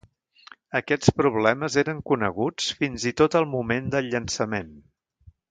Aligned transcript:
Aquests 0.77 1.11
problemes 1.19 1.77
eren 1.81 1.99
coneguts 2.13 2.71
fins 2.79 3.07
i 3.11 3.13
tot 3.23 3.39
al 3.41 3.47
moment 3.53 3.93
del 3.97 4.11
llançament. 4.17 4.75